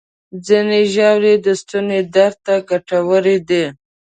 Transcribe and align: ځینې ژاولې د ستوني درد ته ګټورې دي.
ځینې 0.45 0.81
ژاولې 0.93 1.33
د 1.45 1.47
ستوني 1.61 1.99
درد 2.15 2.37
ته 2.45 2.53
ګټورې 2.69 3.37
دي. 3.49 3.65